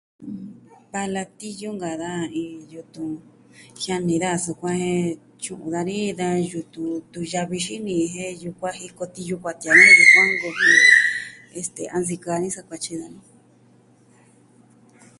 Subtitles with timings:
[0.91, 3.11] Palatiyu nka'an daja iin yutun,
[3.81, 5.01] jiani daja sukuan jen
[5.41, 10.27] tyu'un dani da yutun tunyavi xini jin jen yukuan jiko tiyu kuatee dani jen yukuan
[10.33, 10.69] nkuvi,
[11.59, 13.19] este a nsikɨ dani sa kuatyi dani.